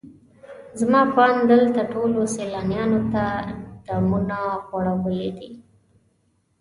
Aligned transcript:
زما 0.79 1.01
په 1.13 1.21
اند 1.29 1.41
دلته 1.51 1.81
ټولو 1.93 2.19
سیلانیانو 2.35 2.99
ته 3.13 3.23
دامونه 3.85 4.37
غوړولي 4.67 5.29
دي. 5.37 5.49